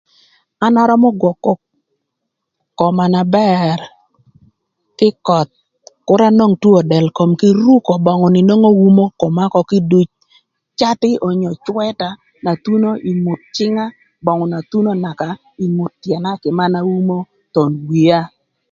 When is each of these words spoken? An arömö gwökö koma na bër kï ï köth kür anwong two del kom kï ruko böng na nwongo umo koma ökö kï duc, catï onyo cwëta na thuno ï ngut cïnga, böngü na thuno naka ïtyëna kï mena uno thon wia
An 0.65 0.73
arömö 0.81 1.09
gwökö 1.21 1.51
koma 2.77 3.05
na 3.13 3.21
bër 3.35 3.79
kï 4.97 5.07
ï 5.11 5.17
köth 5.27 5.53
kür 6.07 6.21
anwong 6.27 6.55
two 6.63 6.79
del 6.91 7.07
kom 7.17 7.31
kï 7.39 7.47
ruko 7.63 7.93
böng 8.05 8.23
na 8.33 8.39
nwongo 8.47 8.69
umo 8.87 9.05
koma 9.19 9.43
ökö 9.49 9.61
kï 9.69 9.79
duc, 9.91 10.09
catï 10.79 11.11
onyo 11.27 11.51
cwëta 11.65 12.09
na 12.43 12.51
thuno 12.63 12.89
ï 13.09 13.11
ngut 13.21 13.41
cïnga, 13.55 13.85
böngü 14.25 14.45
na 14.51 14.59
thuno 14.69 14.91
naka 15.03 15.29
ïtyëna 15.65 16.29
kï 16.41 16.49
mena 16.59 16.79
uno 16.97 17.17
thon 17.53 17.71
wia 17.89 18.19